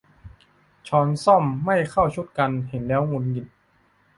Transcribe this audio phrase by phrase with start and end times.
[0.87, 3.45] ช้อนส้อมไม่เข้าชุดกัน เห็นแล้วหงุดหงิด